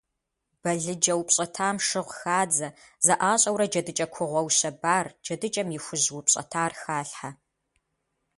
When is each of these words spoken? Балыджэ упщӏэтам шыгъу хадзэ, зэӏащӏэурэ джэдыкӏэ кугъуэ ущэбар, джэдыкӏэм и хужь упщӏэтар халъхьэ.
Балыджэ 0.61 1.13
упщӏэтам 1.21 1.77
шыгъу 1.87 2.15
хадзэ, 2.17 2.67
зэӏащӏэурэ 3.05 3.65
джэдыкӏэ 3.71 4.07
кугъуэ 4.13 4.41
ущэбар, 4.47 5.05
джэдыкӏэм 5.23 5.67
и 5.77 5.79
хужь 5.85 6.09
упщӏэтар 6.17 6.71
халъхьэ. 6.81 7.29